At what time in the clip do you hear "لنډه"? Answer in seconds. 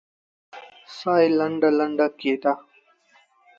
1.39-1.69, 1.79-2.07